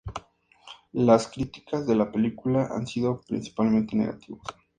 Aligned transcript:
Las 0.93 1.27
críticas 1.27 1.85
de 1.85 1.93
la 1.95 2.11
película 2.11 2.69
han 2.71 2.87
sido 2.87 3.21
principalmente 3.21 3.95
negativos. 3.95 4.41